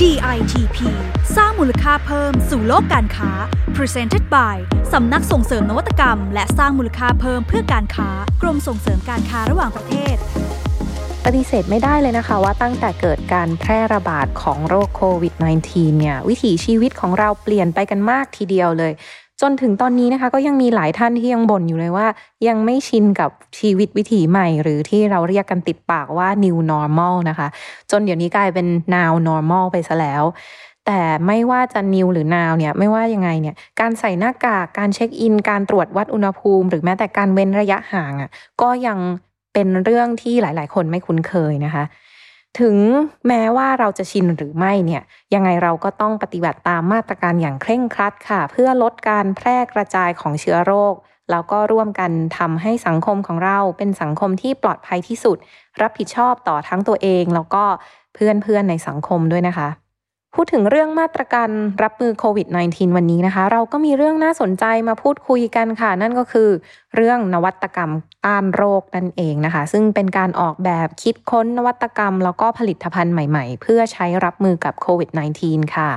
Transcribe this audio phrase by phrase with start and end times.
[0.00, 0.78] DITP
[1.36, 3.30] สร้างมูลค่าเพิ่มสู่โลกการค้า
[3.76, 4.56] Presented by
[4.92, 8.08] สำนักส่งเสริมนวัตกรรม และสร้างมูลค่าเพิ่มเพื่อการค้า
[8.42, 10.16] กรมส่งเสริมการค้าระหว่างประเทศ
[11.24, 15.34] ปฏิเสธไม่ได้เลยนะคะว่าตั้งแต่เกิดการแพร่ระบาดของโรคโควิด
[15.66, 18.92] -19 เนี่ยวิถีชีวิตของเราเปลี่ยนไปกันมากทีเดียวเลย
[19.42, 22.06] จนถึงตอนนี้นะคะ ก็ยังมีหลายท่านที่ยังบ่นอยู่เลยว่า
[22.48, 27.48] ยังไม่ชินกับชีวิตวิถีใหม่ หรือที่เราเรียกกันติดปากว่า new normal นะคะ
[27.90, 30.24] จนเดี๋ยวนี้กลายเป็น now normal ไปซะแล้ว
[30.86, 38.30] แต่ไม่ว่าจะ new หรือ now เนี่ยไม่ว่ายังไงเนี่ยการใส่หน้ากากการเช็คอิน การตรวจวัดอุณหภูมิ หรือแม้แต่การเว้นระยะห่างอะ่ะ
[38.62, 38.98] ก็ยัง
[39.52, 41.84] เป็นเรื่องที่หลาย ๆ คนไม่คุ้นเคยนะคะ
[42.60, 42.76] ถึง
[43.26, 45.02] แม้ว่าเราจะชินหรือไม่เนี่ย
[45.34, 50.94] ยังไงเราก็ต้องปฏิบัติตามมาตรการอย่างเคร่งครัดค่ะ เพื่อลดการแพร่กระจายของเชื้อโรค
[51.30, 55.36] แล้วก็ร่วมกันทำให้สังคมของเราเป็นสังคมที่ปลอดภัยที่สุด
[55.82, 57.64] รับผิดชอบต่อทั้งตัวเอง แล้วก็
[58.14, 59.68] เพื่อนๆในสังคมด้วยนะคะ
[60.36, 61.50] พูดถึงเรื่องมาตรการ
[61.82, 66.48] รับมือโควิด -19 วันนี้นะคะ เราก็มีเรื่องน่าสนใจมาพูดคุยกันค่ะ นั่นก็คือ
[66.96, 67.90] เรื่องนวัตกรรม
[68.26, 75.10] ต้านโรคนั่นเองนะคะ ซึ่งเป็นการออกแบบคิดค้นนวัตกรรม แล้วก็ผลิตภัณฑ์ใหม่ๆ เพื่อใช้รับมือกับโควิด
[75.42, 75.90] -19 ค่ะ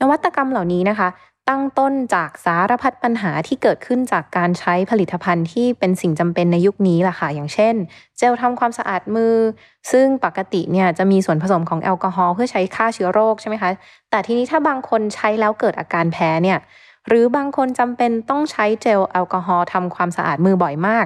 [0.00, 1.08] นวัตกรรมเหล่านี้นะคะ
[1.50, 7.74] ตั้งต้นจากสารพัดปัญหาที่เกิดขึ้นจากการใช้ผลิตภัณฑ์ที่เป็นสิ่งจำเป็นในยุคนี้ล่ะค่ะ อย่างเช่น
[8.18, 9.34] เจลทำความสะอาดมือ
[9.92, 13.70] ซึ่งปกติเนี่ยจะมีส่วนผสมของแอลกอฮอล์เพื่อใช้ฆ่าเชื้อโรคใช่ไหมคะ
[14.10, 16.58] แต่ทีนี้ถ้าบางคนใช้แล้วเกิดอาการแพ้เนี่ย
[17.08, 21.04] หรือบางคนจำเป็นต้องใช้เจลแอลกอฮอล์ทำความสะอาดมือบ่อยมาก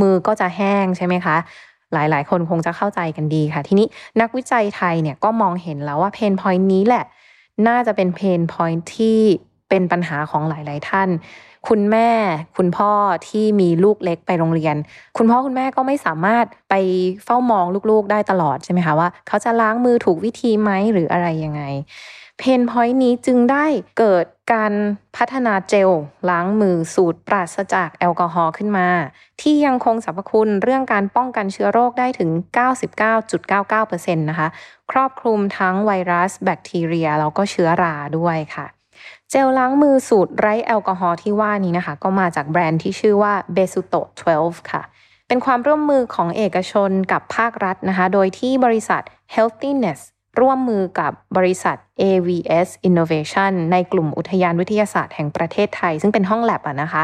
[0.00, 1.36] มือก็จะแห้งใช่ไหมคะ
[1.92, 3.86] หลายๆ คนคงจะเข้าใจกันดีค่ะ ทีนี้
[4.20, 7.04] นักวิจัยไทยเนี่ยก็มองเห็นแล้วว่า pain point นี้แหละ
[7.68, 9.20] น่าจะเป็น pain point ที่
[9.68, 11.08] เป็นปัญหาของหลาย ๆ ท่าน
[11.68, 12.10] คุณแม่
[12.56, 12.92] คุณพ่อ
[13.28, 14.76] ที่มีลูกเล็กไปโรงเรียน
[15.16, 16.74] คุณพ่อคุณแม่ก็ไม่สามารถไป
[17.24, 21.62] เฝ้ามองลูก ๆ ได้ตลอดใช่ไหมคะว่า เขาจะล้างมือถูกวิธีไหมหรืออะไรยังไง
[22.38, 23.66] เพนพอยต์นี้จึงได้
[23.98, 24.72] เกิดการ
[25.16, 25.90] พัฒนาเจล
[26.30, 28.88] ล้างมือสูตรปราศจากแอลกอฮอล์ขึ้นมา
[29.40, 32.30] ที่ยังคงสรรพคุณเรื่องการป้องกันเชื้อโรคได้ถึง
[33.08, 34.48] 99.99%นะคะ
[34.90, 38.66] ครอบคลุมทั้งไวรัส แบคทีเรีย แล้วก็เชื้อราด้วยค่ะ
[39.30, 44.00] เจลล้างมือสูตรไร้แอลกอฮอล์ที่ว่านี้นะคะ ก็มาจากแบรนด์ที่ชื่อว่า Besuto
[44.36, 44.82] 12 ค่ะ
[45.28, 49.02] เป็นความร่วมมือของเอกชนกับภาครัฐนะคะ โดยที่บริษัท
[49.34, 50.00] Healthiness
[50.40, 57.02] ร่วมมือกับบริษัท AVS Innovation ในกลุ่มอุทยานวิทยาศาสตร์แห่งประเทศไทย ซึ่งเป็นห้องแลบอะนะคะ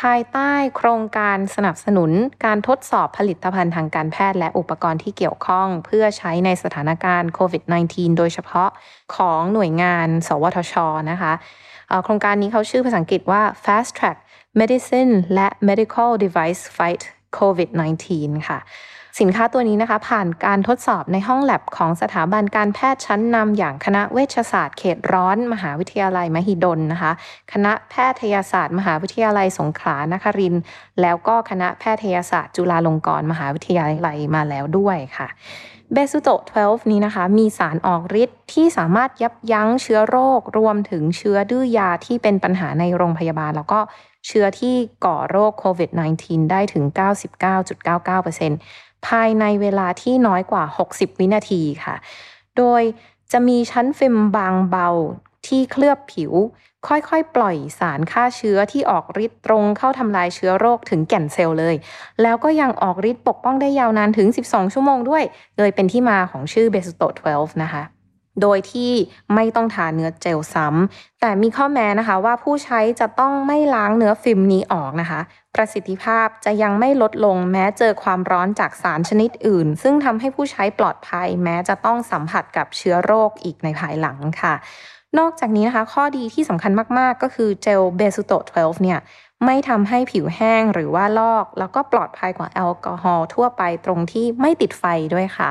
[0.00, 2.10] ภายใต้โครงการสนับสนุน
[2.44, 8.70] การทดสอบผลิตภัณฑ์ทางการแพทย์และอุปกรณ์ที่เกี่ยวข้อง เพื่อใช้ในสถานการณ์โควิด -19 โดยเฉพาะ
[9.14, 10.74] ของหน่วยงาน สวทช
[11.10, 11.32] นะคะ
[12.04, 14.18] โครงการนี้เขาชื่อภาษาอังกฤษว่า Fast Track
[14.60, 17.02] Medicine และ Medical Device Fight
[17.38, 18.04] COVID-19
[18.48, 18.58] ค่ะ
[19.20, 27.12] สินค้าตัวนี้นะคะผ่านการทดสอบในห้องแลบของสถาบันการแพทย์ชั้นนำอย่างคณะเวชศาสตร์เขตร้อน มหาวิทยาลัยมหิดลนะคะ
[27.52, 30.62] คณะแพทยศาสตร์ มหาวิทยาลัยสงขลานครินทร์
[31.00, 35.28] แล้วก็คณะแพทยศาสตร์ จุฬาลงกรณ์มหาวิทยาลัยมาแล้วด้วยค่ะ
[35.92, 36.28] เบซูโต
[36.62, 43.80] 12 นี้นะคะ มีสารออกฤทธิ์ที่สามารถยับยั้งเชื้อโรค รวมถึงเชื้อดื้อยาที่เป็นปัญหาในโรงพยาบาล แล้วก็
[44.26, 45.90] เชื้อที่ก่อโรคโควิด
[46.20, 46.84] -19 ได้ถึง
[47.66, 51.94] 99.99% ภายในเวลาที่น้อยกว่า 60 วินาทีค่ะ
[52.56, 52.82] โดย
[53.32, 54.88] จะมีชั้นฟิล์มบางเบา
[55.46, 56.32] ที่เคลือบผิว
[56.88, 61.76] ค่อยๆ ปล่อยสารฆ่าเชื้อที่ออกฤทธิ์ตรงเข้าทำลายเชื้อโรคถึงแก่นเซลล์เลย
[62.22, 65.24] แล้วก็ยังออกฤทธิ์ปกป้องได้ยาวนานถึง 12 ชั่วโมงด้วย
[65.58, 67.02] เลยเป็นที่มาของชื่อเบสโต
[67.34, 67.82] 12 นะคะ
[68.42, 68.92] โดยที่
[69.34, 75.20] ไม่ต้องทาเนื้อเจลซ้ำ แต่มีข้อแม้นะคะว่าผู้ใช้จะต้องไม่ล้างเนื้อฟิล์มนี้ออกนะคะ
[75.54, 84.54] ประสิทธิภาพจะยังไม่ลดลงแม้เจอความร้อนจากสารชนิดอื่น ซึ่งทำให้ผู้ใช้ปลอดภัย แม้จะต้องสัมผัสกับเชื้อโรคอีกในภายหลังค่ะ
[85.18, 88.98] นอกจากนี้นะคะ ข้อดีที่สำคัญมาก ๆ ก็คือเจลเบซูโต12 เนี่ย
[89.44, 95.50] ไม่ทำให้ผิวแห้งหรือว่าลอก แล้วก็ปลอดภัยกว่าแอลกอฮอล์ทั่วไปตรงที่ไม่ติดไฟด้วยค่ะ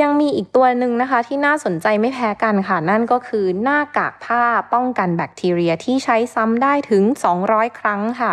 [0.00, 4.42] ยังมีอีกตัวหนึ่งนะคะที่น่าสนใจไม่แพ้กันค่ะ นั่นก็คือหน้ากากผ้า
[4.72, 7.02] ป้องกันแบคทีเรียที่ใช้ซ้ำได้ถึง
[7.40, 8.32] 200 ครั้งค่ะ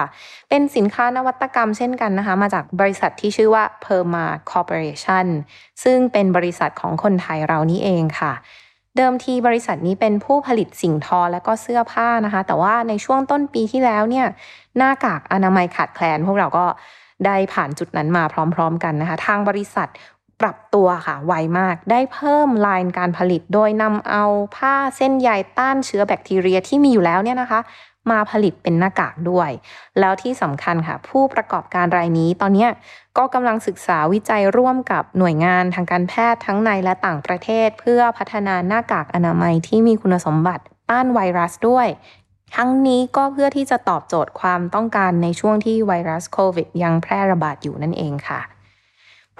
[0.50, 5.28] เป็นสินค้านวัตกรรมเช่นกันนะคะ มาจากบริษัทที่ชื่อว่า Perma Corporation
[5.84, 8.34] ซึ่งเป็นบริษัทของคนไทยเรานี่เองค่ะ
[8.98, 14.28] เดิมทีบริษัทนี้เป็นผู้ผลิตสิ่งทอและก็เสื้อผ้านะคะ แต่ว่าในช่วงต้นปีที่แล้วเนี่ย
[14.78, 16.66] หน้ากากอนามัยขาดแคลน พวกเราก็
[17.26, 18.24] ได้ผ่านจุดนั้นมา
[18.56, 19.88] พร้อม ๆ กันนะคะ ทางบริษัท
[20.42, 24.24] ปรับตัวค่ะไวมาก ได้เพิ่มไลน์การผลิต โดยนำเอา
[24.56, 27.60] ผ้าเส้นใยต้านเชื้อแบคทีเรียที่มีอยู่แล้วเนี่ยนะคะ
[28.12, 29.50] มาผลิตเป็นหน้ากากด้วย
[30.00, 32.68] แล้วที่สำคัญค่ะ ผู้ประกอบการรายนี้ตอนนี้
[33.18, 41.88] ก็กำลังศึกษาวิจัยร่วมกับหน่วยงานทางการแพทย์ทั้งในและต่างประเทศ เพื่อพัฒนาหน้ากากอนามัยที่มีคุณสมบัติต้านไวรัสด้วย
[42.56, 48.42] ทั้งนี้ก็เพื่อที่จะตอบโจทย์ความต้องการในช่วงที่ไวรัสโควิดยังแพร่ระบาดอยู่นั่นเองค่ะ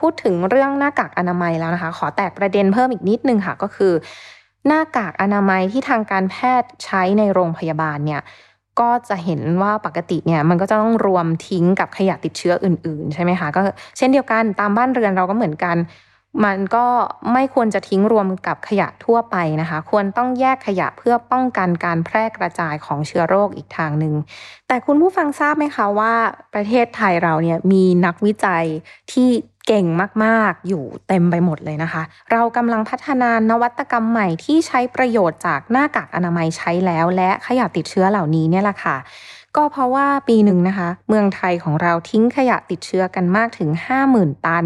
[0.04, 3.94] พูดถึงเรื่องหน้ากากอนามัยแล้วนะคะ ขอแตกประเด็นเพิ่มอีกนิดนึงค่ะก็คือ
[4.68, 8.22] หน้ากากอนามัยที่ทางการแพทย์ใช้ในโรงพยาบาลเนี่ย
[8.80, 13.62] ก็จะเห็นว่าปกติเนี่ยมันก็จะต้องรวมทิ้งกับขยะติดเชื้ออื่น ๆ ใช่ไหมคะก็
[13.98, 15.78] เช่นเดียวกันตามบ้านเรือนเราก็เหมือนกัน
[16.46, 16.86] มันก็
[17.34, 24.14] ไม่ควรจะทิ้งรวมกับขยะทั่วไปนะคะ ควรต้องแยกขยะเพื่อป้องกันการแพร่กระจายของเชื้อโรคอีกทางหนึ่ง
[24.68, 26.14] แต่คุณผู้ฟังทราบไหมคะว่า
[26.54, 28.66] ประเทศไทยเราเนี่ยมีนักวิจัย
[29.12, 29.30] ที่
[29.68, 29.86] เก่ง
[30.24, 38.96] มาก ๆ อยู่เต็มไปหมดเลยนะคะ เรากำลังพัฒนานวัตกรรมใหม่ที่ใช้ประโยชน์จากหน้ากากอนามัยใช้แล้ว และขยะติดเชื้อเหล่านี้เนี่ยแหละค่ะ
[39.58, 43.70] ก็เพราะว่าปีหนึ่งนะคะ เมืองไทยของเราทิ้งขยะติดเชื้อกันมากถึง
[44.08, 44.66] 50,000 ตัน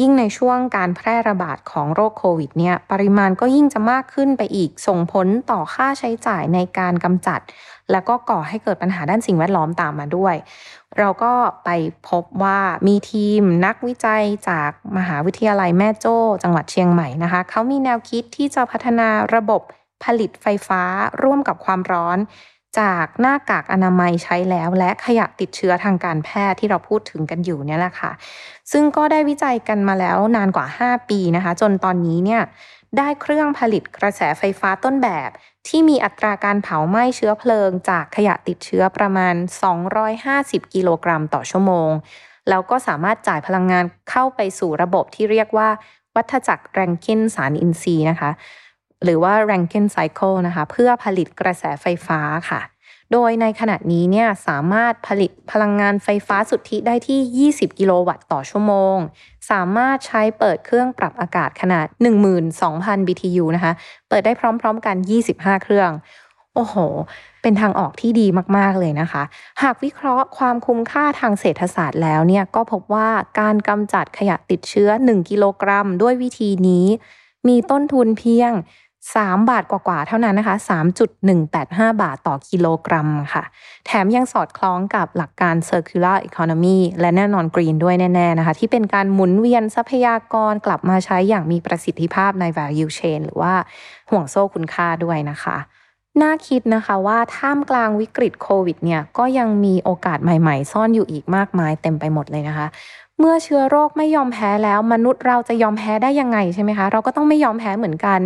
[0.00, 7.40] ยิ่งในช่วงการแพร่ระบาดของโรคโควิดเนี่ยปริมาณก็ยิ่งจะมากขึ้นไปอีกส่งผลต่อค่าใช้จ่ายในการกำจัด
[7.90, 10.34] แล้วก็ก่อให้เกิดปัญหาด้านสิ่งแวดล้อมตามมาด้วย
[10.98, 11.32] เราก็
[11.64, 11.70] ไป
[12.08, 19.62] พบว่ามีทีมนักวิจัยจากมหาวิทยาลัยแม่โจ้ จังหวัดเชียงใหม่นะคะเขามีแนวคิดที่จะพัฒนาระบบ
[20.04, 20.82] ผลิตไฟฟ้า
[21.22, 22.18] ร่วมกับความร้อน
[22.78, 28.10] จากหน้ากากอนามัยใช้แล้ว และขยะติดเชื้อทางการแพทย์ที่เราพูดถึงกันอยู่เนี่ยแหละค่ะ
[28.72, 32.42] ซึ่งก็ได้วิจัยกันมาแล้วนานกว่า 5 ปีนะคะ จนตอนนี้เนี่ย
[32.98, 35.30] ได้เครื่องผลิตกระแสไฟฟ้าต้นแบบ
[35.68, 39.34] ที่มีอัตราการเผาไหม้เชื้อเพลิง จากขยะติดเชื้อประมาณ
[40.04, 41.90] 250 กิโลกรัมต่อชั่วโมง
[42.48, 45.68] แล้วก็สามารถจ่ายพลังงานเข้าไปสู่ระบบที่เรียกว่า
[46.14, 48.30] วัฏจักรแรงกินสารอินทรีย์นะคะ
[49.04, 52.20] หรือว่า Rankine Cycle นะคะเพื่อผลิตกระแสไฟฟ้า
[52.50, 52.60] ค่ะ
[53.12, 58.96] โดยในขณะนี้เนี่ยสามารถผลิตพลังงานไฟฟ้าสุทธิได้ที่ 20 กิโลวัตต์ต่อชั่วโมง
[59.50, 61.86] สามารถใช้เปิดเครื่องปรับอากาศขนาด
[62.46, 63.72] 12,000 BTU นะคะ
[64.08, 64.96] เปิดได้พร้อมๆกัน
[65.30, 65.90] 25 เครื่อง
[66.54, 66.76] โอ้โห
[67.42, 68.26] เป็นทางออกที่ดี
[68.56, 69.22] มากๆเลยนะคะ
[69.62, 73.08] หากวิเคราะห์ความคุ้มค่าทางเศรษฐศาสตร์แล้วเนี่ยก็พบว่า
[73.40, 76.86] การกำจัดขยะติดเชื้อ 1 กิโลกรัมด้วยวิธีนี้
[77.48, 78.52] มีต้นทุนเพียง
[79.08, 80.56] 3 บาทกว่าๆเท่านั้นนะคะ
[81.28, 83.44] 3.185 บาทต่อกิโลกรัมค่ะ
[83.86, 93.54] แถมยังสอดคล้องกับหลักการ circular economy และแน่นอน green ด้วยแน่ ๆ นะคะ ที่เป็นการหมุนเวียนทรัพยากรกลับมาใช้อย่างมีประสิทธิภาพใน value chain หรือว่า
[94.10, 95.56] ห่วงโซ่คุณค่าด้วยนะคะ
[96.22, 102.66] น่าคิดนะคะว่าท่ามกลางวิกฤตโควิดเนี่ยก็ยังมีโอกาสใหม่ๆ ซ่อนอยู่อีกมากมายเต็มไปหมดเลยนะคะ
[103.22, 108.20] เมื่อเชื้อโรคไม่ยอมแพ้แล้ว มนุษย์เราจะยอมแพ้ได้ยังไงใช่ไหมคะ เราก็ต้องไม่ยอมแพ้เหมือนกัน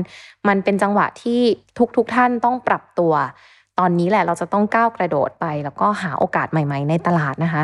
[0.49, 1.41] มันเป็นจังหวะที่
[1.97, 3.13] ทุกๆทท่านต้องปรับตัว
[3.79, 7.63] ตอนนี้แหละเราจะต้องก้าวกระโดดไป แล้วก็หาโอกาสใหม่ ๆ ในตลาดนะคะ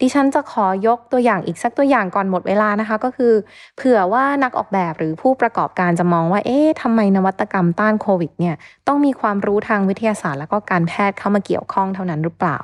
[0.00, 3.32] ดิฉันจะขอยกตัวอย่างอีกสักตัวอย่างก่อนหมดเวลานะคะ ก็คือ
[3.76, 8.54] เผื่อว่านักออกแบบหรือผู้ประกอบการจะมองว่า เอ๊ะทำไมนวัตกรรมต้านโควิดเนี่ย
[8.88, 12.58] ต้องมีความรู้ทางวิทยาศาสตร์ แล้วก็การแพทย์เข้ามาเกี่ยวข้องเท่านั้นหรือเปล่า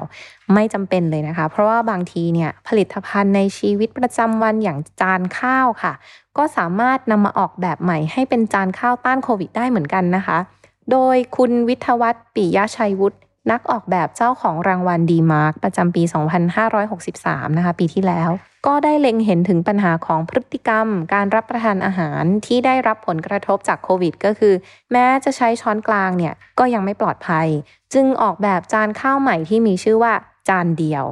[0.54, 5.93] ไม่จำเป็นเลยนะคะ เพราะว่าบางทีเนี่ยผลิตภัณฑ์ในชีวิตประจำวันอย่างจานข้าวค่ะ
[6.38, 10.38] ก็สามารถนำมาออกแบบใหม่ให้เป็นจานข้าวต้านโควิดได้เหมือนกันนะคะ
[10.91, 13.19] โดยคุณวิทวัฒน์ปิยชัยวุฒิ
[13.50, 16.03] นักออกแบบเจ้าของรางวัลดีมาร์กประจำปี
[16.81, 18.31] 2563 นะคะ ปีที่แล้ว
[18.67, 24.55] ก็ได้เล็งเห็นถึงปัญหาของพฤติกรรม การรับประทานอาหารที่ได้รับผลกระทบจากโควิด ก็คือ
[24.93, 27.46] แม้จะใช้ช้อนกลางเนี่ย ก็ยังไม่ปลอดภัย
[27.94, 30.13] จึงออกแบบจานข้าวใหม่ที่มีชื่อว่า
[30.49, 31.05] จานเดียว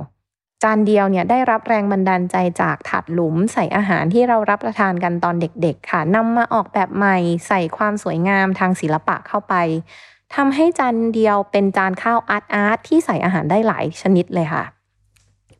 [0.64, 7.16] จานเดียวเนี่ยได้รับแรงบันดาลใจจากถาดหลุมใส่อาหารที่เรารับประทานกันตอนเด็กๆ ค่ะนำมาออกแบบใหม่
[7.48, 9.54] ใส่ความสวยงามทางศิลปะเข้าไป
[10.34, 14.64] ทำให้จานเดียวเป็นจานข้าวอาร์ตอาร์ตที่ใส่อาหารได้หลายชนิดเลยค่ะ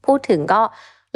[0.07, 0.61] พูดถึงก็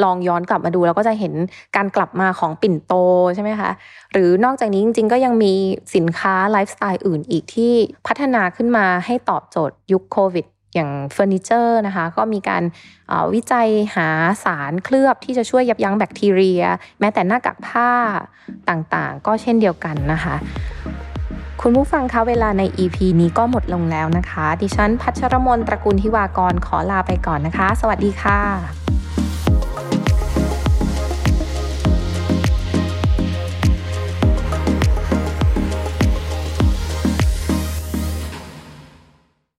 [0.04, 1.34] ลองย้อนกลับมาดูแล้วก็จะเห็น
[1.76, 2.92] การกลับมาของปิ่นโต
[3.34, 3.70] ใช่ไหมคะ
[4.12, 5.52] หรือนอกจากนี้จริงๆ ก็ยังมี
[5.94, 7.72] สินค้าไลฟ์สไตล์อื่นอีกที่
[8.06, 12.62] พัฒนาขึ้นมาให้ตอบโจทย์ยุคโควิด อย่างเฟอร์นิเจอร์นะคะก็มีการ
[13.34, 14.08] วิจัยหา
[14.44, 16.62] สารเคลือบที่จะช่วยยับยั้งแบคทีเรีย
[17.00, 17.90] แม้แต่หน้ากากผ้า
[18.68, 20.36] ต่างๆ ก็เช่นเดียวกันนะคะ
[21.62, 28.77] คุณผู้ฟังคะเวลาใน EP นี้ก็หมดลงแล้วนะคะ ดิฉันพัชรมนตระกูลทิวากรขอลาไปก่อนนะคะ สวัสดีค่ะ